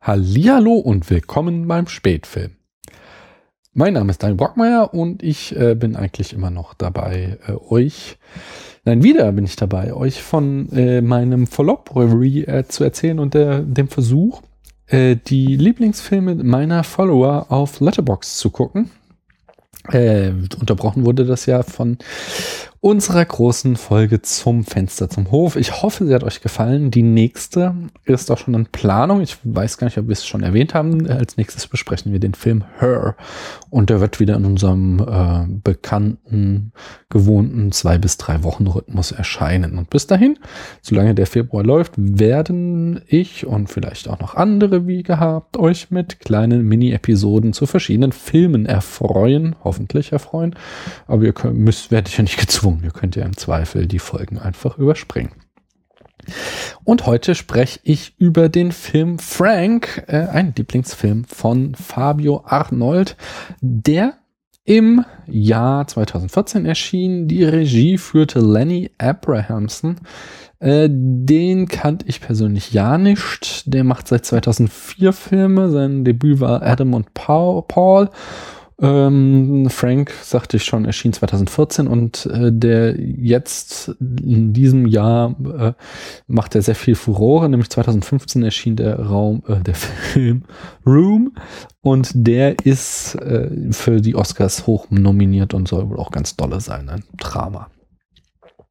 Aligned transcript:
Hallihallo 0.00 0.74
und 0.74 1.10
willkommen 1.10 1.68
beim 1.68 1.88
Spätfilm. 1.88 2.52
Mein 3.72 3.94
Name 3.94 4.12
ist 4.12 4.22
Daniel 4.22 4.36
Brockmeier 4.36 4.94
und 4.94 5.22
ich 5.22 5.54
äh, 5.56 5.74
bin 5.74 5.96
eigentlich 5.96 6.32
immer 6.32 6.50
noch 6.50 6.72
dabei, 6.72 7.38
äh, 7.48 7.52
euch, 7.68 8.16
nein, 8.84 9.02
wieder 9.02 9.30
bin 9.32 9.44
ich 9.44 9.56
dabei, 9.56 9.94
euch 9.94 10.22
von 10.22 10.70
äh, 10.72 11.00
meinem 11.00 11.46
Follow-up-Review 11.46 12.44
äh, 12.46 12.64
zu 12.68 12.84
erzählen 12.84 13.18
und 13.18 13.34
der, 13.34 13.60
dem 13.60 13.88
Versuch, 13.88 14.42
äh, 14.86 15.16
die 15.16 15.56
Lieblingsfilme 15.56 16.36
meiner 16.36 16.84
Follower 16.84 17.46
auf 17.50 17.80
Letterbox 17.80 18.38
zu 18.38 18.50
gucken. 18.50 18.90
Äh, 19.90 20.32
unterbrochen 20.58 21.04
wurde 21.04 21.26
das 21.26 21.46
ja 21.46 21.62
von 21.62 21.98
unserer 22.84 23.24
großen 23.24 23.76
Folge 23.76 24.20
zum 24.20 24.62
Fenster 24.62 25.08
zum 25.08 25.30
Hof. 25.30 25.56
Ich 25.56 25.80
hoffe, 25.80 26.04
sie 26.04 26.14
hat 26.14 26.22
euch 26.22 26.42
gefallen. 26.42 26.90
Die 26.90 27.02
nächste 27.02 27.74
ist 28.04 28.30
auch 28.30 28.36
schon 28.36 28.52
in 28.52 28.66
Planung. 28.66 29.22
Ich 29.22 29.38
weiß 29.42 29.78
gar 29.78 29.86
nicht, 29.86 29.96
ob 29.96 30.08
wir 30.08 30.12
es 30.12 30.26
schon 30.26 30.42
erwähnt 30.42 30.74
haben. 30.74 31.08
Als 31.08 31.38
nächstes 31.38 31.66
besprechen 31.66 32.12
wir 32.12 32.20
den 32.20 32.34
Film 32.34 32.62
Her. 32.78 33.16
Und 33.70 33.88
der 33.88 34.02
wird 34.02 34.20
wieder 34.20 34.36
in 34.36 34.44
unserem 34.44 34.98
äh, 34.98 35.46
bekannten, 35.64 36.72
gewohnten 37.08 37.72
zwei 37.72 37.96
bis 37.96 38.18
drei 38.18 38.42
Wochen 38.42 38.66
Rhythmus 38.66 39.12
erscheinen. 39.12 39.78
Und 39.78 39.88
bis 39.88 40.06
dahin, 40.06 40.38
solange 40.82 41.14
der 41.14 41.26
Februar 41.26 41.64
läuft, 41.64 41.94
werden 41.96 43.00
ich 43.06 43.46
und 43.46 43.70
vielleicht 43.70 44.10
auch 44.10 44.20
noch 44.20 44.34
andere 44.34 44.86
wie 44.86 45.02
gehabt 45.02 45.56
euch 45.56 45.90
mit 45.90 46.20
kleinen 46.20 46.68
Mini-Episoden 46.68 47.54
zu 47.54 47.64
verschiedenen 47.64 48.12
Filmen 48.12 48.66
erfreuen. 48.66 49.56
Hoffentlich 49.64 50.12
erfreuen. 50.12 50.54
Aber 51.06 51.24
ihr 51.24 51.32
könnt, 51.32 51.58
müsst, 51.58 51.90
werdet 51.90 52.14
ja 52.14 52.22
nicht 52.22 52.38
gezwungen 52.38 52.73
Übung. 52.74 52.84
Ihr 52.84 52.90
könnt 52.90 53.16
ja 53.16 53.24
im 53.24 53.36
Zweifel 53.36 53.86
die 53.86 53.98
Folgen 53.98 54.38
einfach 54.38 54.78
überspringen. 54.78 55.32
Und 56.84 57.06
heute 57.06 57.34
spreche 57.34 57.80
ich 57.82 58.14
über 58.18 58.48
den 58.48 58.72
Film 58.72 59.18
Frank, 59.18 60.04
äh, 60.06 60.26
ein 60.26 60.54
Lieblingsfilm 60.56 61.24
von 61.24 61.74
Fabio 61.74 62.42
Arnold, 62.46 63.16
der 63.60 64.14
im 64.64 65.04
Jahr 65.26 65.86
2014 65.86 66.64
erschien. 66.64 67.28
Die 67.28 67.44
Regie 67.44 67.98
führte 67.98 68.40
Lenny 68.40 68.90
Abrahamson. 68.96 69.96
Äh, 70.60 70.88
den 70.90 71.68
kannte 71.68 72.06
ich 72.08 72.22
persönlich 72.22 72.72
ja 72.72 72.96
nicht. 72.96 73.64
Der 73.66 73.84
macht 73.84 74.08
seit 74.08 74.24
2004 74.24 75.12
Filme. 75.12 75.70
Sein 75.70 76.04
Debüt 76.04 76.40
war 76.40 76.62
Adam 76.62 76.94
und 76.94 77.12
Paul 77.12 78.08
ähm, 78.80 79.68
Frank, 79.70 80.12
sagte 80.22 80.56
ich 80.56 80.64
schon, 80.64 80.84
erschien 80.84 81.12
2014 81.12 81.86
und 81.86 82.26
äh, 82.26 82.50
der 82.52 82.98
jetzt 82.98 83.94
in 84.00 84.52
diesem 84.52 84.86
Jahr 84.86 85.36
äh, 85.58 85.72
macht 86.26 86.54
er 86.56 86.62
sehr 86.62 86.74
viel 86.74 86.96
Furore, 86.96 87.48
nämlich 87.48 87.70
2015 87.70 88.42
erschien 88.42 88.74
der 88.74 88.98
Raum, 88.98 89.42
äh, 89.46 89.60
der 89.60 89.74
Film 89.74 90.44
Room 90.84 91.34
und 91.82 92.10
der 92.14 92.58
ist 92.64 93.14
äh, 93.16 93.48
für 93.70 94.00
die 94.00 94.16
Oscars 94.16 94.66
hoch 94.66 94.90
nominiert 94.90 95.54
und 95.54 95.68
soll 95.68 95.88
wohl 95.88 96.00
auch 96.00 96.10
ganz 96.10 96.36
dolle 96.36 96.60
sein, 96.60 96.88
ein 96.88 97.04
Drama. 97.16 97.70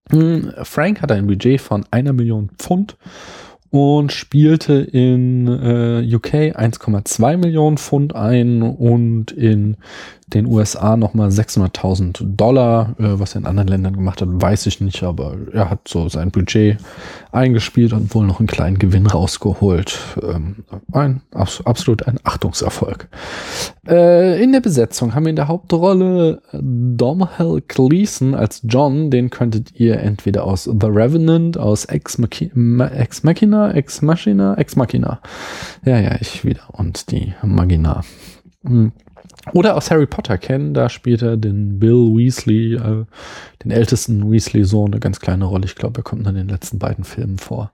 Hm, 0.10 0.52
Frank 0.64 1.02
hat 1.02 1.14
ein 1.14 1.28
Budget 1.28 1.62
von 1.62 1.86
einer 1.92 2.12
Million 2.12 2.50
Pfund 2.58 2.98
und 3.74 4.12
spielte 4.12 4.74
in 4.76 5.48
äh, 5.48 6.16
UK 6.16 6.56
1,2 6.56 7.38
Millionen 7.38 7.80
Pfund 7.80 8.14
ein 8.16 8.62
und 8.62 9.32
in 9.32 9.78
den 10.34 10.46
USA 10.46 10.98
nochmal 10.98 11.30
600.000 11.30 12.36
Dollar, 12.36 12.96
äh, 13.00 13.20
was 13.20 13.36
er 13.36 13.42
in 13.42 13.48
anderen 13.48 13.68
Ländern 13.68 13.94
gemacht 13.94 14.22
hat, 14.22 14.30
weiß 14.32 14.66
ich 14.68 14.82
nicht, 14.82 15.04
aber 15.04 15.36
er 15.52 15.70
hat 15.70 15.88
so 15.88 16.10
sein 16.10 16.32
Budget 16.32 16.78
eingespielt 17.32 17.94
und 17.94 18.14
wohl 18.14 18.26
noch 18.26 18.40
einen 18.40 18.48
kleinen 18.48 18.78
Gewinn 18.78 19.08
rausgeholt. 19.08 20.00
Ähm, 20.22 20.64
ein 20.92 21.22
absolut 21.32 22.08
ein 22.08 22.20
Achtungserfolg. 22.24 23.08
Äh, 23.88 24.42
in 24.44 24.52
der 24.52 24.62
Besetzung 24.62 25.16
haben 25.16 25.26
wir 25.26 25.32
in 25.32 25.36
der 25.36 25.48
Hauptrolle 25.48 26.42
Domhnall 26.52 27.62
Gleeson 27.68 28.36
als 28.36 28.62
John, 28.64 29.12
den 29.12 29.30
könntet 29.30 29.80
ihr 29.80 30.00
entweder 30.00 30.46
aus 30.46 30.64
The 30.64 30.88
Revenant, 30.88 31.58
aus 31.58 31.86
Ex, 31.86 32.18
Machina, 32.18 32.88
Ex 32.92 33.24
Machina, 33.24 33.72
Ex 33.72 34.02
Machina, 34.02 34.56
Ex 34.56 34.76
Machina. 34.76 35.20
Ja, 35.86 36.00
ja, 36.00 36.16
ich 36.20 36.46
wieder 36.46 36.64
und 36.72 37.12
die 37.12 37.34
Magina. 37.44 38.04
Hm. 38.66 38.92
Oder 39.52 39.76
aus 39.76 39.92
Harry 39.92 40.06
Potter 40.06 40.38
kennen, 40.38 40.74
da 40.74 40.88
spielt 40.88 41.22
er 41.22 41.36
den 41.36 41.78
Bill 41.78 42.16
Weasley, 42.16 42.76
äh, 42.76 43.06
den 43.64 43.72
ältesten 43.72 44.32
Weasley-Sohn, 44.32 44.94
eine 44.94 45.02
ganz 45.02 45.20
kleine 45.20 45.46
Rolle. 45.46 45.66
Ich 45.66 45.76
glaube, 45.76 46.00
er 46.00 46.04
kommt 46.04 46.26
in 46.26 46.36
den 46.36 46.48
letzten 46.48 46.80
beiden 46.80 47.04
Filmen 47.04 47.38
vor. 47.38 47.72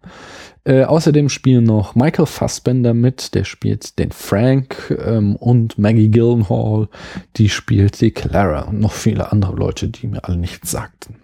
Äh, 0.64 0.84
außerdem 0.84 1.30
spielen 1.30 1.66
noch 1.66 1.94
Michael 1.94 2.26
Fassbender 2.26 2.94
mit, 2.94 3.36
der 3.36 3.44
spielt 3.44 4.00
den 4.00 4.12
Frank 4.12 4.98
ähm, 5.06 5.36
und 5.36 5.78
Maggie 5.78 6.10
Gyllenhaal, 6.10 6.90
die 7.38 7.50
spielt 7.50 8.02
die 8.02 8.12
Clara 8.12 8.62
und 8.62 8.80
noch 8.80 8.94
viele 8.94 9.32
andere 9.32 9.56
Leute, 9.56 9.90
die 9.90 10.08
mir 10.08 10.26
alle 10.26 10.38
nichts 10.38 10.72
sagten. 10.72 11.16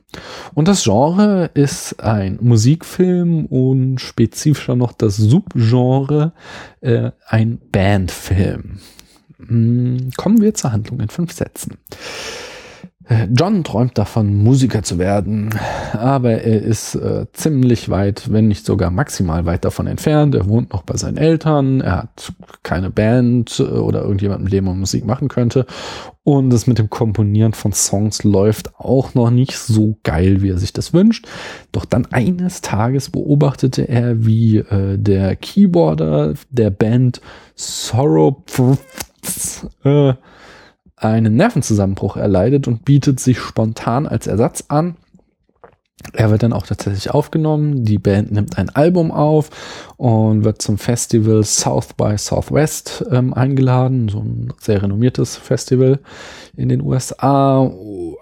Und 0.54 0.68
das 0.68 0.84
Genre 0.84 1.50
ist 1.54 2.02
ein 2.02 2.38
Musikfilm 2.40 3.48
und 3.48 4.00
spezifischer 4.00 4.76
noch 4.76 4.94
das 4.94 5.18
Subgenre 5.18 6.34
äh, 6.82 7.12
ein 7.28 7.60
Bandfilm. 7.72 8.80
Hm, 9.38 10.12
kommen 10.16 10.42
wir 10.42 10.54
zur 10.54 10.72
Handlung 10.72 11.00
in 11.00 11.10
fünf 11.10 11.34
Sätzen. 11.34 11.78
Äh, 13.08 13.28
John 13.32 13.64
träumt 13.64 13.98
davon, 13.98 14.36
Musiker 14.36 14.82
zu 14.82 14.98
werden, 14.98 15.52
aber 15.94 16.42
er 16.42 16.64
ist 16.64 16.96
äh, 16.96 17.28
ziemlich 17.34 17.90
weit, 17.90 18.32
wenn 18.32 18.48
nicht 18.48 18.66
sogar 18.66 18.90
maximal 18.90 19.46
weit 19.46 19.64
davon 19.64 19.86
entfernt. 19.86 20.34
Er 20.34 20.48
wohnt 20.48 20.74
noch 20.74 20.82
bei 20.82 20.98
seinen 20.98 21.18
Eltern, 21.18 21.82
er 21.82 21.98
hat 21.98 22.34
keine 22.64 22.90
Band 22.90 23.60
äh, 23.60 23.64
oder 23.64 24.02
irgendjemand, 24.02 24.44
mit 24.44 24.54
dem 24.54 24.66
er 24.66 24.74
Musik 24.74 25.06
machen 25.06 25.28
könnte. 25.28 25.68
Und 26.24 26.50
das 26.50 26.66
mit 26.66 26.80
dem 26.80 26.90
Komponieren 26.90 27.54
von 27.54 27.72
Songs 27.72 28.24
läuft 28.24 28.74
auch 28.80 29.14
noch 29.14 29.30
nicht 29.30 29.56
so 29.56 30.00
geil, 30.02 30.42
wie 30.42 30.50
er 30.50 30.58
sich 30.58 30.74
das 30.74 30.92
wünscht. 30.92 31.28
Doch 31.72 31.86
dann 31.86 32.08
eines 32.08 32.62
Tages 32.62 33.12
beobachtete 33.12 33.88
er, 33.88 34.26
wie 34.26 34.58
äh, 34.58 34.98
der 34.98 35.36
Keyboarder 35.36 36.34
der 36.50 36.72
Band 36.72 37.22
Sorrow 37.54 38.38
äh, 39.84 40.14
einen 40.98 41.36
Nervenzusammenbruch 41.36 42.18
erleidet 42.18 42.68
und 42.68 42.86
bietet 42.86 43.20
sich 43.20 43.40
spontan 43.40 44.08
als 44.08 44.28
Ersatz 44.28 44.66
an. 44.70 44.96
Er 46.14 46.30
wird 46.30 46.44
dann 46.44 46.54
auch 46.54 46.68
tatsächlich 46.68 47.12
aufgenommen. 47.12 47.84
Die 47.84 47.98
Band 47.98 48.32
nimmt 48.32 48.58
ein 48.58 48.70
Album 48.70 49.12
auf 49.12 49.50
und 49.98 50.44
wird 50.44 50.62
zum 50.62 50.78
Festival 50.78 51.44
South 51.44 51.94
by 51.94 52.18
Southwest 52.18 53.04
ähm, 53.12 53.34
eingeladen, 53.34 54.10
so 54.10 54.20
ein 54.20 54.54
sehr 54.60 54.84
renommiertes 54.84 55.36
Festival 55.36 56.00
in 56.56 56.70
den 56.70 56.82
USA. 56.82 57.72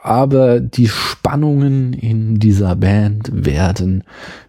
Aber 0.02 0.60
die 0.60 0.88
Spannungen 0.88 1.94
in 1.94 2.40
dieser 2.40 2.76
Band 2.76 3.30
werden 3.34 4.04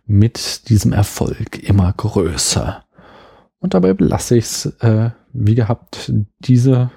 mit 0.07 0.69
diesem 0.69 0.93
Erfolg 0.93 1.63
immer 1.63 1.93
größer. 1.97 2.84
Und 3.65 3.73
dabei 3.73 3.95
belasse 3.95 4.37
ich 4.37 4.45
es 4.45 4.67
äh, 4.81 5.09
wie 5.33 5.55
gehabt, 5.55 6.13
diese 6.39 6.91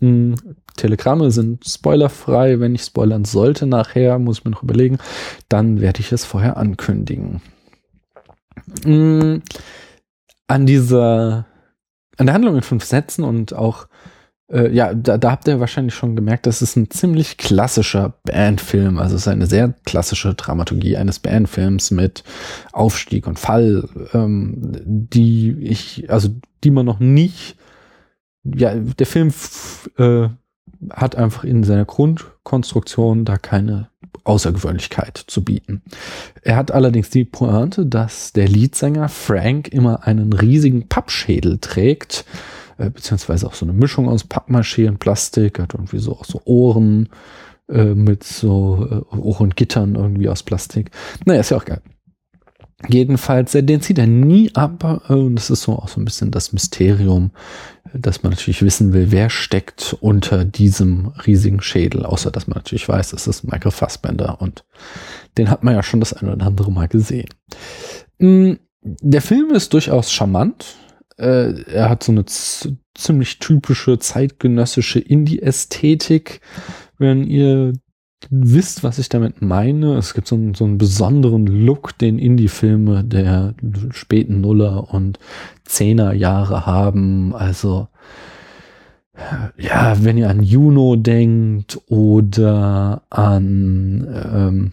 mh, 0.00 0.34
hm, 0.34 0.34
Telegramme 0.76 1.30
sind 1.30 1.64
spoilerfrei. 1.64 2.58
Wenn 2.58 2.74
ich 2.74 2.82
spoilern 2.82 3.24
sollte 3.24 3.66
nachher, 3.66 4.18
muss 4.18 4.40
ich 4.40 4.44
mir 4.44 4.50
noch 4.50 4.64
überlegen, 4.64 4.98
dann 5.48 5.80
werde 5.80 6.00
ich 6.00 6.10
es 6.10 6.24
vorher 6.24 6.56
ankündigen. 6.56 7.40
Mh, 8.84 9.20
hm, 9.20 9.42
an 10.48 10.66
dieser, 10.66 11.46
an 12.16 12.26
der 12.26 12.34
Handlung 12.34 12.56
in 12.56 12.62
fünf 12.62 12.82
Sätzen 12.82 13.22
und 13.22 13.54
auch 13.54 13.86
äh, 14.52 14.70
ja, 14.72 14.94
da, 14.94 15.18
da 15.18 15.30
habt 15.32 15.48
ihr 15.48 15.60
wahrscheinlich 15.60 15.94
schon 15.94 16.14
gemerkt, 16.14 16.46
das 16.46 16.62
ist 16.62 16.76
ein 16.76 16.90
ziemlich 16.90 17.38
klassischer 17.38 18.14
Bandfilm. 18.24 18.98
Also 18.98 19.16
es 19.16 19.22
ist 19.22 19.28
eine 19.28 19.46
sehr 19.46 19.74
klassische 19.84 20.34
Dramaturgie 20.34 20.96
eines 20.96 21.18
Bandfilms 21.18 21.90
mit 21.90 22.22
Aufstieg 22.72 23.26
und 23.26 23.38
Fall, 23.38 23.88
ähm, 24.12 24.54
die 24.84 25.56
ich, 25.60 26.10
also 26.10 26.28
die 26.62 26.70
man 26.70 26.86
noch 26.86 27.00
nicht 27.00 27.56
ja, 28.44 28.74
der 28.74 29.06
Film 29.06 29.32
äh, 29.98 30.28
hat 30.90 31.16
einfach 31.16 31.44
in 31.44 31.62
seiner 31.64 31.84
Grundkonstruktion 31.84 33.24
da 33.24 33.38
keine 33.38 33.88
Außergewöhnlichkeit 34.24 35.16
zu 35.26 35.44
bieten. 35.44 35.82
Er 36.42 36.56
hat 36.56 36.70
allerdings 36.70 37.10
die 37.10 37.24
Pointe, 37.24 37.86
dass 37.86 38.32
der 38.32 38.48
Leadsänger 38.48 39.08
Frank 39.08 39.68
immer 39.68 40.06
einen 40.06 40.32
riesigen 40.32 40.88
Pappschädel 40.88 41.58
trägt, 41.58 42.24
äh, 42.82 42.90
beziehungsweise 42.90 43.46
auch 43.46 43.54
so 43.54 43.64
eine 43.64 43.72
Mischung 43.72 44.08
aus 44.08 44.28
Pappmaché 44.28 44.88
und 44.88 44.98
Plastik, 44.98 45.58
hat 45.58 45.74
irgendwie 45.74 45.98
so 45.98 46.12
auch 46.12 46.24
so 46.24 46.42
Ohren 46.44 47.08
äh, 47.68 47.94
mit 47.94 48.24
so 48.24 49.04
äh, 49.12 49.16
Ohrengittern 49.16 49.94
irgendwie 49.94 50.28
aus 50.28 50.42
Plastik. 50.42 50.90
Naja, 51.24 51.40
ist 51.40 51.50
ja 51.50 51.56
auch 51.56 51.64
geil. 51.64 51.80
Jedenfalls, 52.88 53.52
den 53.52 53.80
zieht 53.80 53.98
er 53.98 54.08
nie 54.08 54.52
ab. 54.54 55.08
Und 55.08 55.36
das 55.36 55.50
ist 55.50 55.62
so 55.62 55.74
auch 55.74 55.86
so 55.86 56.00
ein 56.00 56.04
bisschen 56.04 56.32
das 56.32 56.52
Mysterium, 56.52 57.30
dass 57.94 58.24
man 58.24 58.32
natürlich 58.32 58.62
wissen 58.62 58.92
will, 58.92 59.12
wer 59.12 59.30
steckt 59.30 59.96
unter 60.00 60.44
diesem 60.44 61.12
riesigen 61.24 61.60
Schädel. 61.60 62.04
Außer, 62.04 62.32
dass 62.32 62.48
man 62.48 62.56
natürlich 62.56 62.88
weiß, 62.88 63.12
es 63.12 63.28
ist 63.28 63.44
Michael 63.44 63.70
Fassbender. 63.70 64.40
Und 64.40 64.64
den 65.38 65.48
hat 65.48 65.62
man 65.62 65.74
ja 65.74 65.84
schon 65.84 66.00
das 66.00 66.12
eine 66.12 66.32
oder 66.32 66.46
andere 66.46 66.72
Mal 66.72 66.88
gesehen. 66.88 67.28
Mm, 68.18 68.54
der 68.82 69.22
Film 69.22 69.52
ist 69.52 69.72
durchaus 69.72 70.10
charmant. 70.10 70.74
Äh, 71.18 71.62
er 71.62 71.88
hat 71.88 72.02
so 72.02 72.12
eine 72.12 72.24
ziemlich 72.26 73.38
typische 73.38 73.98
zeitgenössische 73.98 74.98
Indie-Ästhetik. 74.98 76.40
Wenn 76.98 77.24
ihr 77.24 77.72
wisst, 78.30 78.84
was 78.84 78.98
ich 78.98 79.08
damit 79.08 79.42
meine. 79.42 79.96
Es 79.96 80.14
gibt 80.14 80.28
so 80.28 80.36
einen, 80.36 80.54
so 80.54 80.64
einen 80.64 80.78
besonderen 80.78 81.46
Look, 81.46 81.98
den 81.98 82.18
Indie-Filme 82.18 83.04
der 83.04 83.54
späten 83.90 84.40
Nuller 84.40 84.92
und 84.92 85.18
Zehner 85.64 86.12
Jahre 86.12 86.66
haben. 86.66 87.34
Also, 87.34 87.88
ja, 89.56 89.96
wenn 90.02 90.18
ihr 90.18 90.30
an 90.30 90.42
Juno 90.42 90.96
denkt 90.96 91.80
oder 91.88 93.02
an, 93.10 94.06
ähm, 94.32 94.72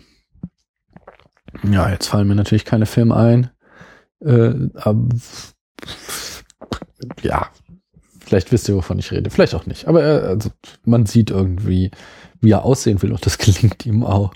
ja, 1.71 1.89
jetzt 1.89 2.07
fallen 2.07 2.27
mir 2.27 2.35
natürlich 2.35 2.65
keine 2.65 2.85
Filme 2.85 3.15
ein. 3.15 3.49
Äh, 4.21 4.53
ja, 7.21 7.49
vielleicht 8.19 8.51
wisst 8.51 8.69
ihr, 8.69 8.75
wovon 8.75 8.99
ich 8.99 9.11
rede. 9.11 9.29
Vielleicht 9.29 9.55
auch 9.55 9.65
nicht. 9.65 9.87
Aber 9.87 10.03
äh, 10.03 10.27
also, 10.27 10.49
man 10.85 11.05
sieht 11.05 11.31
irgendwie, 11.31 11.91
wie 12.41 12.51
er 12.51 12.63
aussehen 12.63 13.01
will 13.01 13.11
und 13.11 13.25
das 13.25 13.37
gelingt 13.39 13.85
ihm 13.85 14.03
auch. 14.03 14.33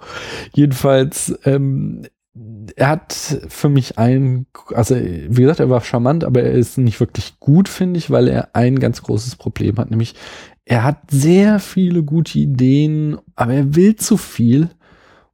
Jedenfalls, 0.54 1.38
ähm, 1.46 2.04
er 2.76 2.90
hat 2.90 3.14
für 3.48 3.70
mich 3.70 4.00
ein, 4.00 4.48
also 4.74 4.96
wie 4.96 5.42
gesagt, 5.42 5.60
er 5.60 5.70
war 5.70 5.82
charmant, 5.82 6.24
aber 6.24 6.42
er 6.42 6.54
ist 6.54 6.80
nicht 6.80 7.00
wirklich 7.00 7.40
gut, 7.40 7.70
finde 7.70 8.00
ich, 8.00 8.10
weil 8.10 8.28
er 8.28 8.56
ein 8.56 8.80
ganz 8.80 9.04
großes 9.04 9.36
Problem 9.36 9.78
hat, 9.78 9.92
nämlich 9.92 10.16
er 10.66 10.84
hat 10.84 11.12
sehr 11.12 11.60
viele 11.60 12.04
gute 12.04 12.40
Ideen, 12.40 13.18
aber 13.36 13.54
er 13.54 13.76
will 13.76 13.96
zu 13.96 14.18
viel 14.18 14.70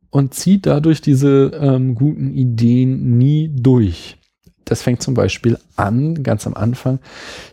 und 0.09 0.33
zieht 0.33 0.65
dadurch 0.65 1.01
diese 1.01 1.51
ähm, 1.61 1.95
guten 1.95 2.33
Ideen 2.33 3.17
nie 3.17 3.49
durch. 3.53 4.17
Das 4.69 4.83
fängt 4.83 5.01
zum 5.01 5.15
Beispiel 5.15 5.57
an, 5.75 6.21
ganz 6.21 6.45
am 6.45 6.53
Anfang, 6.53 6.99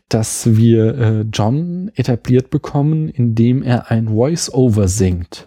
dass 0.09 0.57
wir 0.57 0.99
äh, 0.99 1.21
John 1.33 1.91
etabliert 1.95 2.51
bekommen, 2.51 3.09
indem 3.09 3.63
er 3.63 3.91
ein 3.91 4.09
Voice-Over 4.09 4.87
singt. 4.87 5.47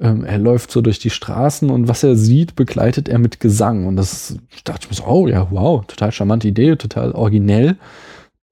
Ähm, 0.00 0.24
er 0.24 0.38
läuft 0.38 0.70
so 0.70 0.80
durch 0.80 0.98
die 0.98 1.10
Straßen 1.10 1.68
und 1.68 1.88
was 1.88 2.02
er 2.02 2.16
sieht, 2.16 2.56
begleitet 2.56 3.08
er 3.08 3.18
mit 3.18 3.38
Gesang. 3.38 3.86
Und 3.86 3.96
das 3.96 4.38
dachte 4.64 4.84
ich 4.84 4.90
mir 4.90 4.96
so, 4.96 5.04
oh 5.04 5.28
ja, 5.28 5.48
wow, 5.50 5.84
total 5.86 6.10
charmante 6.10 6.48
Idee, 6.48 6.76
total 6.76 7.12
originell. 7.12 7.76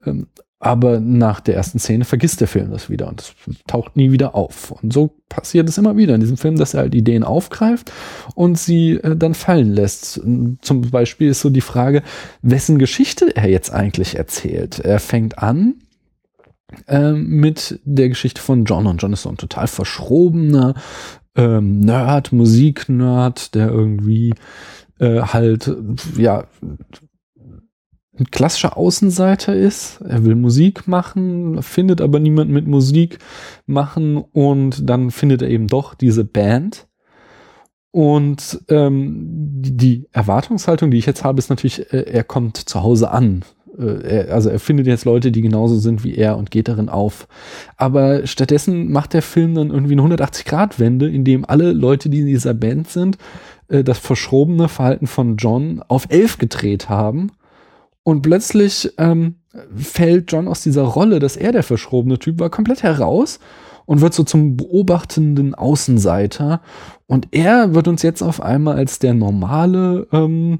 Ähm, 0.05 0.27
aber 0.59 1.01
nach 1.01 1.41
der 1.41 1.55
ersten 1.55 1.79
Szene 1.79 2.05
vergisst 2.05 2.41
der 2.41 2.49
Film 2.49 2.71
das 2.71 2.89
wieder 2.89 3.09
und 3.09 3.21
es 3.21 3.35
taucht 3.67 3.97
nie 3.97 4.11
wieder 4.11 4.35
auf. 4.35 4.71
Und 4.71 4.93
so 4.93 5.11
passiert 5.29 5.69
es 5.69 5.77
immer 5.77 5.97
wieder 5.97 6.15
in 6.15 6.21
diesem 6.21 6.39
Film, 6.39 6.57
dass 6.57 6.75
er 6.75 6.81
halt 6.81 6.95
Ideen 6.95 7.25
aufgreift 7.25 7.93
und 8.35 8.59
sie 8.59 8.93
äh, 8.93 9.17
dann 9.17 9.35
fallen 9.35 9.73
lässt. 9.73 10.15
Zum 10.15 10.91
Beispiel 10.91 11.29
ist 11.29 11.41
so 11.41 11.51
die 11.51 11.61
Frage, 11.61 12.03
wessen 12.41 12.79
Geschichte 12.79 13.37
er 13.37 13.51
jetzt 13.51 13.71
eigentlich 13.71 14.17
erzählt. 14.17 14.79
Er 14.79 14.99
fängt 14.99 15.39
an 15.39 15.75
äh, 16.87 17.13
mit 17.13 17.81
der 17.85 18.09
Geschichte 18.09 18.41
von 18.41 18.65
John 18.65 18.87
und 18.87 19.03
John 19.03 19.13
ist 19.13 19.23
so 19.23 19.29
ein 19.29 19.37
total 19.37 19.67
verschrobener 19.67 20.75
ähm, 21.37 21.81
Nerd, 21.81 22.33
Musiknerd, 22.33 23.55
der 23.55 23.69
irgendwie 23.69 24.33
äh, 24.99 25.21
halt 25.21 25.71
ja 26.17 26.45
ein 28.19 28.31
klassischer 28.31 28.77
Außenseiter 28.77 29.55
ist. 29.55 30.01
Er 30.01 30.25
will 30.25 30.35
Musik 30.35 30.89
machen, 30.89 31.63
findet 31.63 32.01
aber 32.01 32.19
niemand 32.19 32.51
mit 32.51 32.67
Musik 32.67 33.19
machen 33.67 34.17
und 34.17 34.89
dann 34.89 35.11
findet 35.11 35.43
er 35.43 35.49
eben 35.49 35.69
doch 35.69 35.95
diese 35.95 36.25
Band. 36.25 36.87
Und 37.91 38.61
ähm, 38.69 39.17
die, 39.63 39.77
die 39.77 40.09
Erwartungshaltung, 40.13 40.91
die 40.91 40.99
ich 40.99 41.07
jetzt 41.07 41.25
habe, 41.25 41.39
ist 41.39 41.49
natürlich, 41.49 41.93
äh, 41.93 42.03
er 42.03 42.25
kommt 42.25 42.57
zu 42.57 42.83
Hause 42.83 43.11
an. 43.11 43.43
Äh, 43.79 44.27
er, 44.27 44.35
also 44.35 44.51
er 44.51 44.61
findet 44.61 44.87
jetzt 44.87 45.07
Leute, 45.07 45.33
die 45.33 45.41
genauso 45.41 45.79
sind 45.79 46.05
wie 46.05 46.15
er 46.15 46.37
und 46.37 46.51
geht 46.51 46.69
darin 46.69 46.91
auf. 46.91 47.27
Aber 47.77 48.27
stattdessen 48.27 48.93
macht 48.93 49.15
der 49.15 49.23
Film 49.23 49.55
dann 49.55 49.71
irgendwie 49.71 49.99
eine 49.99 50.15
180-Grad-Wende, 50.15 51.09
in 51.09 51.25
dem 51.25 51.45
alle 51.47 51.73
Leute, 51.73 52.11
die 52.11 52.21
in 52.21 52.27
dieser 52.27 52.53
Band 52.53 52.89
sind, 52.89 53.17
äh, 53.69 53.83
das 53.83 53.99
verschrobene 53.99 54.69
Verhalten 54.69 55.07
von 55.07 55.37
John 55.37 55.83
auf 55.89 56.07
elf 56.11 56.37
gedreht 56.39 56.89
haben 56.91 57.33
und 58.07 58.23
plötzlich 58.23 58.93
ähm, 58.99 59.35
fällt 59.77 60.31
John 60.31 60.47
aus 60.47 60.63
dieser 60.63 60.85
Rolle, 60.85 61.19
dass 61.19 61.37
er 61.37 61.51
der 61.51 61.65
verschrobene 61.65 62.21
Typ 62.21 62.39
war, 62.39 62.51
komplett 62.51 62.85
heraus 62.85 63.41
und 63.85 64.01
wird 64.01 64.15
so 64.15 64.23
zum 64.23 64.57
beobachtenden 64.57 65.57
Außenseiter. 65.57 66.61
Und 67.09 67.27
er 67.33 67.75
wird 67.75 67.89
uns 67.89 68.03
jetzt 68.03 68.23
auf 68.23 68.41
einmal 68.41 68.77
als 68.77 69.01
der 69.01 69.13
normale 69.13 70.07
ähm, 70.13 70.59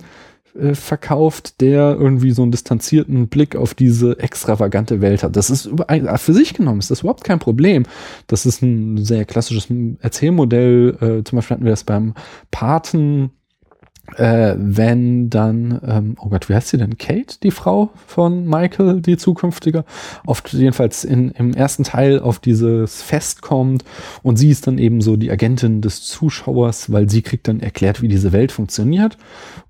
äh, 0.59 0.75
verkauft, 0.75 1.61
der 1.61 1.97
irgendwie 1.97 2.33
so 2.33 2.43
einen 2.43 2.51
distanzierten 2.51 3.29
Blick 3.29 3.55
auf 3.55 3.75
diese 3.75 4.19
extravagante 4.19 5.01
Welt 5.01 5.23
hat. 5.23 5.37
Das 5.37 5.49
ist 5.49 5.67
über, 5.67 5.87
für 6.19 6.35
sich 6.35 6.53
genommen 6.53 6.81
ist 6.81 6.91
das 6.91 7.03
überhaupt 7.03 7.23
kein 7.23 7.39
Problem. 7.39 7.85
Das 8.27 8.45
ist 8.45 8.61
ein 8.61 9.05
sehr 9.05 9.25
klassisches 9.25 9.69
Erzählmodell. 10.01 10.97
Äh, 11.01 11.23
zum 11.23 11.37
Beispiel 11.37 11.55
hatten 11.55 11.65
wir 11.65 11.71
das 11.71 11.85
beim 11.85 12.15
Paten 12.51 13.31
äh, 14.17 14.55
wenn 14.57 15.31
dann, 15.31 15.81
ähm, 15.87 16.17
oh 16.21 16.29
Gott, 16.29 16.49
wie 16.49 16.55
heißt 16.55 16.69
sie 16.69 16.79
denn? 16.79 16.99
Kate, 16.99 17.39
die 17.43 17.51
Frau 17.51 17.91
von 18.07 18.47
Michael, 18.47 19.01
die 19.01 19.17
zukünftige, 19.17 19.85
oft 20.25 20.53
jedenfalls 20.53 21.05
in, 21.05 21.31
im 21.33 21.55
ersten 21.55 21.85
Teil 21.85 22.21
auf 22.21 22.39
dieses 22.39 23.03
Fest 23.03 23.43
kommt 23.43 23.85
und 24.23 24.37
sie 24.37 24.51
ist 24.51 24.67
dann 24.67 24.79
eben 24.79 25.01
so 25.01 25.17
die 25.17 25.31
Agentin 25.31 25.83
des 25.83 26.05
Zuschauers, 26.05 26.93
weil 26.93 27.11
sie 27.11 27.23
kriegt 27.23 27.49
dann 27.49 27.61
erklärt, 27.61 28.03
wie 28.03 28.09
diese 28.09 28.33
Welt 28.33 28.53
funktioniert. 28.53 29.19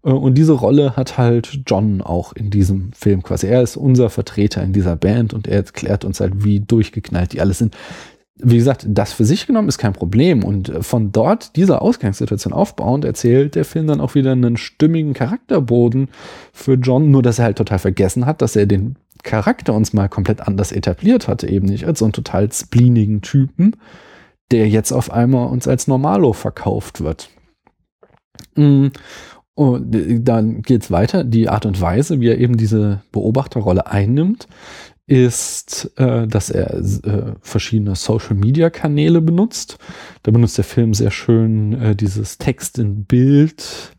Äh, 0.04 0.10
und 0.10 0.34
diese 0.34 0.52
Rolle 0.52 0.96
hat 0.96 1.18
halt 1.18 1.60
John 1.66 2.02
auch 2.02 2.32
in 2.32 2.50
diesem 2.50 2.92
Film 2.92 3.22
quasi. 3.22 3.46
Er 3.46 3.62
ist 3.62 3.76
unser 3.76 4.10
Vertreter 4.10 4.62
in 4.62 4.72
dieser 4.72 4.96
Band 4.96 5.34
und 5.34 5.48
er 5.48 5.56
erklärt 5.56 6.04
uns 6.04 6.20
halt, 6.20 6.44
wie 6.44 6.60
durchgeknallt 6.60 7.32
die 7.32 7.40
alle 7.40 7.54
sind 7.54 7.76
wie 8.38 8.56
gesagt, 8.56 8.84
das 8.88 9.14
für 9.14 9.24
sich 9.24 9.46
genommen 9.46 9.68
ist 9.68 9.78
kein 9.78 9.94
Problem. 9.94 10.44
Und 10.44 10.72
von 10.80 11.10
dort, 11.10 11.56
dieser 11.56 11.80
Ausgangssituation 11.80 12.52
aufbauend, 12.52 13.04
erzählt 13.04 13.54
der 13.54 13.64
Film 13.64 13.86
dann 13.86 14.00
auch 14.00 14.14
wieder 14.14 14.32
einen 14.32 14.58
stimmigen 14.58 15.14
Charakterboden 15.14 16.08
für 16.52 16.74
John, 16.74 17.10
nur 17.10 17.22
dass 17.22 17.38
er 17.38 17.46
halt 17.46 17.58
total 17.58 17.78
vergessen 17.78 18.26
hat, 18.26 18.42
dass 18.42 18.54
er 18.54 18.66
den 18.66 18.96
Charakter 19.22 19.72
uns 19.72 19.94
mal 19.94 20.08
komplett 20.08 20.46
anders 20.46 20.70
etabliert 20.70 21.28
hatte, 21.28 21.48
eben 21.48 21.66
nicht 21.66 21.86
als 21.86 22.00
so 22.00 22.04
einen 22.04 22.12
total 22.12 22.52
spleenigen 22.52 23.22
Typen, 23.22 23.76
der 24.50 24.68
jetzt 24.68 24.92
auf 24.92 25.10
einmal 25.10 25.48
uns 25.48 25.66
als 25.66 25.88
Normalo 25.88 26.32
verkauft 26.34 27.00
wird. 27.00 27.30
Mm. 28.54 28.88
Und 29.54 30.22
dann 30.28 30.60
geht's 30.60 30.90
weiter. 30.90 31.24
Die 31.24 31.48
Art 31.48 31.64
und 31.64 31.80
Weise, 31.80 32.20
wie 32.20 32.28
er 32.28 32.36
eben 32.36 32.58
diese 32.58 33.00
Beobachterrolle 33.10 33.86
einnimmt, 33.86 34.46
ist, 35.06 35.92
äh, 35.96 36.26
dass 36.26 36.50
er 36.50 36.74
äh, 36.74 37.34
verschiedene 37.40 37.94
Social-Media-Kanäle 37.94 39.20
benutzt. 39.20 39.78
Da 40.24 40.32
benutzt 40.32 40.58
der 40.58 40.64
Film 40.64 40.94
sehr 40.94 41.12
schön 41.12 41.80
äh, 41.80 41.96
dieses 41.96 42.38
Text 42.38 42.78
in 42.78 43.04
Bild. 43.04 43.94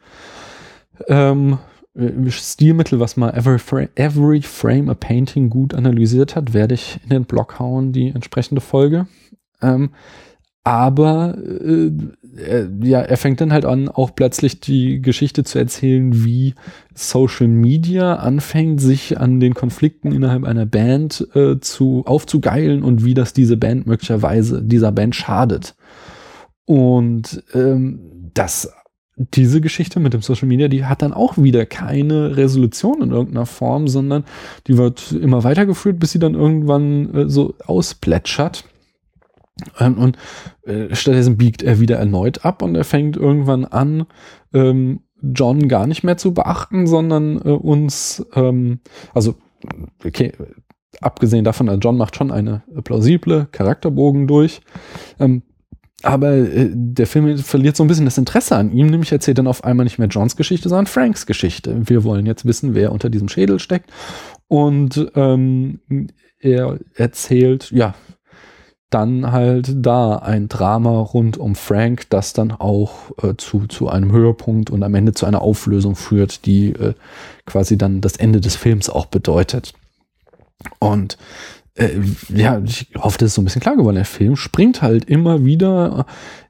Ähm, 1.07 1.59
äh, 1.95 2.29
Stilmittel, 2.29 2.99
was 2.99 3.15
mal 3.15 3.29
every 3.29 3.59
frame, 3.59 3.89
every 3.95 4.41
frame 4.41 4.89
a 4.89 4.95
Painting 4.95 5.49
gut 5.49 5.73
analysiert 5.73 6.35
hat, 6.35 6.53
werde 6.53 6.75
ich 6.75 6.99
in 7.03 7.09
den 7.09 7.25
Blog 7.25 7.57
hauen, 7.57 7.93
die 7.93 8.09
entsprechende 8.09 8.61
Folge. 8.61 9.07
Ähm, 9.61 9.91
aber 10.67 11.37
äh, 11.37 11.91
er, 12.35 12.67
ja, 12.83 12.99
er 12.99 13.15
fängt 13.15 13.39
dann 13.39 13.53
halt 13.53 13.63
an, 13.63 13.87
auch 13.87 14.13
plötzlich 14.13 14.59
die 14.59 15.01
Geschichte 15.01 15.45
zu 15.45 15.59
erzählen, 15.59 16.25
wie 16.25 16.55
Social 16.93 17.47
Media 17.47 18.17
anfängt, 18.17 18.81
sich 18.81 19.17
an 19.17 19.39
den 19.39 19.53
Konflikten 19.53 20.11
innerhalb 20.11 20.43
einer 20.43 20.65
Band 20.65 21.25
äh, 21.35 21.61
zu 21.61 22.03
aufzugeilen 22.05 22.83
und 22.83 23.05
wie 23.05 23.13
das 23.13 23.31
diese 23.31 23.55
Band 23.55 23.87
möglicherweise 23.87 24.61
dieser 24.61 24.91
Band 24.91 25.15
schadet. 25.15 25.75
Und 26.65 27.45
ähm, 27.53 28.31
das 28.33 28.69
diese 29.15 29.61
Geschichte 29.61 30.01
mit 30.01 30.13
dem 30.13 30.21
Social 30.21 30.49
Media, 30.49 30.67
die 30.67 30.83
hat 30.83 31.01
dann 31.01 31.13
auch 31.13 31.37
wieder 31.37 31.65
keine 31.65 32.35
Resolution 32.35 33.01
in 33.03 33.11
irgendeiner 33.11 33.45
Form, 33.45 33.87
sondern 33.87 34.25
die 34.67 34.77
wird 34.77 35.13
immer 35.13 35.45
weitergeführt, 35.45 35.97
bis 35.97 36.11
sie 36.11 36.19
dann 36.19 36.35
irgendwann 36.35 37.15
äh, 37.15 37.29
so 37.29 37.53
ausplätschert. 37.65 38.65
Ähm, 39.79 39.97
und 39.97 40.17
äh, 40.65 40.93
stattdessen 40.95 41.37
biegt 41.37 41.63
er 41.63 41.79
wieder 41.79 41.97
erneut 41.97 42.45
ab 42.45 42.61
und 42.61 42.75
er 42.75 42.83
fängt 42.83 43.17
irgendwann 43.17 43.65
an, 43.65 44.05
ähm, 44.53 45.01
John 45.21 45.67
gar 45.67 45.87
nicht 45.87 46.03
mehr 46.03 46.17
zu 46.17 46.33
beachten, 46.33 46.87
sondern 46.87 47.37
äh, 47.37 47.49
uns, 47.49 48.25
ähm, 48.35 48.79
also, 49.13 49.35
okay, 50.05 50.31
abgesehen 51.01 51.43
davon, 51.43 51.79
John 51.79 51.97
macht 51.97 52.15
schon 52.15 52.31
eine 52.31 52.63
plausible 52.83 53.47
Charakterbogen 53.51 54.27
durch. 54.27 54.61
Ähm, 55.19 55.43
aber 56.03 56.33
äh, 56.33 56.69
der 56.71 57.07
Film 57.07 57.37
verliert 57.39 57.75
so 57.75 57.83
ein 57.83 57.87
bisschen 57.87 58.05
das 58.05 58.17
Interesse 58.17 58.55
an 58.55 58.71
ihm, 58.71 58.87
nämlich 58.87 59.11
erzählt 59.11 59.39
dann 59.39 59.47
auf 59.47 59.63
einmal 59.63 59.83
nicht 59.83 59.97
mehr 59.97 60.07
Johns 60.07 60.35
Geschichte, 60.35 60.69
sondern 60.69 60.85
Franks 60.85 61.25
Geschichte. 61.25 61.89
Wir 61.89 62.03
wollen 62.03 62.25
jetzt 62.25 62.45
wissen, 62.45 62.75
wer 62.75 62.91
unter 62.91 63.09
diesem 63.09 63.29
Schädel 63.29 63.59
steckt. 63.59 63.91
Und 64.47 65.11
ähm, 65.15 65.79
er 66.39 66.79
erzählt, 66.93 67.71
ja, 67.71 67.95
dann 68.89 69.31
halt 69.31 69.85
da 69.85 70.17
ein 70.17 70.47
Drama 70.47 70.99
rund 70.99 71.37
um 71.37 71.55
Frank, 71.55 72.09
das 72.09 72.33
dann 72.33 72.51
auch 72.51 73.11
äh, 73.21 73.35
zu, 73.35 73.67
zu 73.67 73.89
einem 73.89 74.11
Höhepunkt 74.11 74.69
und 74.69 74.83
am 74.83 74.95
Ende 74.95 75.13
zu 75.13 75.25
einer 75.25 75.41
Auflösung 75.41 75.95
führt, 75.95 76.45
die 76.45 76.69
äh, 76.69 76.93
quasi 77.45 77.77
dann 77.77 77.99
das 77.99 78.15
Ende 78.15 78.39
des 78.39 78.55
Films 78.55 78.89
auch 78.89 79.07
bedeutet. 79.07 79.73
Und 80.79 81.17
äh, 81.75 81.99
ja, 82.29 82.61
ich 82.63 82.87
hoffe, 82.97 83.17
das 83.17 83.27
ist 83.27 83.35
so 83.35 83.41
ein 83.41 83.45
bisschen 83.45 83.61
klar 83.61 83.75
geworden. 83.75 83.95
Der 83.95 84.05
Film 84.05 84.35
springt 84.35 84.81
halt 84.81 85.05
immer 85.05 85.43
wieder. 85.43 86.05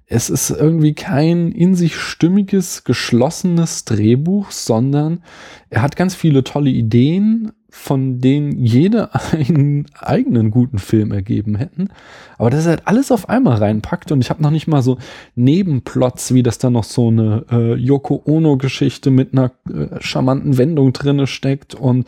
Es 0.05 0.29
ist 0.29 0.51
irgendwie 0.51 0.93
kein 0.93 1.51
in 1.51 1.75
sich 1.75 1.95
stimmiges, 1.97 2.83
geschlossenes 2.83 3.83
Drehbuch, 3.83 4.51
sondern 4.51 5.23
er 5.69 5.81
hat 5.81 5.95
ganz 5.95 6.15
viele 6.15 6.43
tolle 6.43 6.69
Ideen, 6.69 7.51
von 7.69 8.19
denen 8.19 8.63
jede 8.63 9.13
einen 9.31 9.85
eigenen 9.99 10.51
guten 10.51 10.79
Film 10.79 11.11
ergeben 11.11 11.55
hätten. 11.55 11.89
Aber 12.37 12.49
das 12.49 12.61
ist 12.61 12.67
halt 12.67 12.83
alles 12.85 13.11
auf 13.11 13.29
einmal 13.29 13.57
reinpackt 13.57 14.11
und 14.11 14.21
ich 14.21 14.29
habe 14.29 14.41
noch 14.41 14.51
nicht 14.51 14.67
mal 14.67 14.81
so 14.81 14.97
Nebenplots, 15.35 16.33
wie 16.33 16.43
das 16.43 16.57
da 16.59 16.69
noch 16.69 16.83
so 16.83 17.09
eine 17.09 17.45
äh, 17.51 17.75
Yoko 17.75 18.21
Ono-Geschichte 18.25 19.11
mit 19.11 19.33
einer 19.33 19.51
äh, 19.69 19.99
charmanten 19.99 20.57
Wendung 20.57 20.93
drinne 20.93 21.27
steckt 21.27 21.75
und 21.75 22.07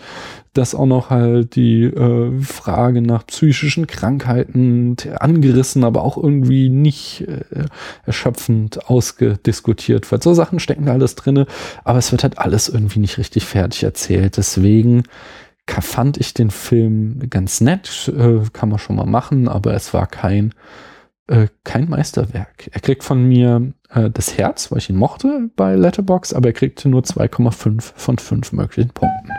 das 0.53 0.73
auch 0.73 0.85
noch 0.85 1.09
halt 1.09 1.55
die 1.55 1.83
äh, 1.83 2.41
Frage 2.41 3.01
nach 3.01 3.25
psychischen 3.27 3.87
Krankheiten 3.87 4.95
angerissen, 5.19 5.83
aber 5.83 6.03
auch 6.03 6.17
irgendwie 6.17 6.69
nicht 6.69 7.21
äh, 7.27 7.65
erschöpfend 8.05 8.89
ausgediskutiert 8.89 10.11
wird. 10.11 10.23
So 10.23 10.33
Sachen 10.33 10.59
stecken 10.59 10.85
da 10.85 10.93
alles 10.93 11.15
drinne, 11.15 11.45
aber 11.83 11.99
es 11.99 12.11
wird 12.11 12.23
halt 12.23 12.39
alles 12.39 12.69
irgendwie 12.69 12.99
nicht 12.99 13.17
richtig 13.17 13.45
fertig 13.45 13.83
erzählt. 13.83 14.37
Deswegen 14.37 15.03
fand 15.81 16.17
ich 16.17 16.33
den 16.33 16.51
Film 16.51 17.19
ganz 17.29 17.61
nett, 17.61 18.11
äh, 18.15 18.41
kann 18.53 18.69
man 18.69 18.79
schon 18.79 18.95
mal 18.95 19.05
machen, 19.05 19.47
aber 19.47 19.73
es 19.73 19.93
war 19.93 20.07
kein, 20.07 20.53
äh, 21.27 21.47
kein 21.63 21.89
Meisterwerk. 21.89 22.69
Er 22.71 22.81
kriegt 22.81 23.03
von 23.03 23.27
mir 23.27 23.73
äh, 23.89 24.09
das 24.09 24.37
Herz, 24.37 24.71
weil 24.71 24.79
ich 24.79 24.89
ihn 24.89 24.95
mochte 24.95 25.49
bei 25.55 25.75
Letterbox, 25.75 26.33
aber 26.33 26.49
er 26.49 26.53
kriegte 26.53 26.89
nur 26.89 27.01
2,5 27.01 27.93
von 27.95 28.17
5 28.17 28.51
möglichen 28.53 28.91
Punkten. 28.91 29.29